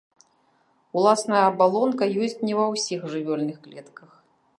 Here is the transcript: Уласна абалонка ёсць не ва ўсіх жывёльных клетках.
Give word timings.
Уласна 1.01 1.37
абалонка 1.49 2.05
ёсць 2.27 2.37
не 2.47 2.53
ва 2.61 2.65
ўсіх 2.73 3.01
жывёльных 3.13 3.57
клетках. 3.67 4.09